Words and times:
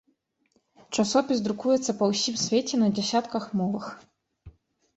Часопіс 0.95 1.43
друкуецца 1.49 1.91
па 2.01 2.09
ўсім 2.13 2.35
свеце 2.47 2.75
на 2.81 2.89
дзясятках 2.99 3.49
мовах. 3.63 3.85